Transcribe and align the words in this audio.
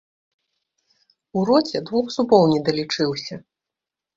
У 1.37 1.45
роце 1.49 1.77
двух 1.91 2.09
зубоў 2.17 2.43
недалічыўся. 2.55 3.35